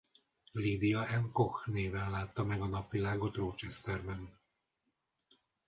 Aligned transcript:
Lydia 0.61 0.99
Anne 1.01 1.29
Koch 1.31 1.67
néven 1.67 2.09
látta 2.09 2.43
meg 2.43 2.61
a 2.61 2.65
napvilágot 2.65 3.35
Rochesterben. 3.35 4.37